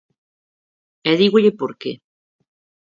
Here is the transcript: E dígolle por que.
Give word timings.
E 1.09 1.11
dígolle 1.21 1.51
por 1.59 1.71
que. 1.81 1.91